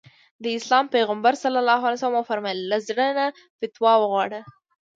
[0.43, 1.33] د اسلام پيغمبر
[2.01, 3.25] ص وفرمايل له زړه نه
[3.59, 4.41] فتوا وغواړه.